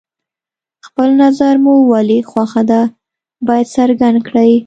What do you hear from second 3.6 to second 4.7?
څرګند کړئ.